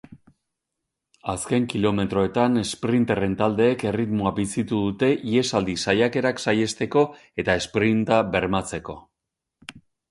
[1.33, 7.07] Azken kilometroetan esprinterren taldeek erritmoa bizitu dute ihesaldi saiakerak saihesteko
[7.45, 9.03] eta esprinta bermatzeko.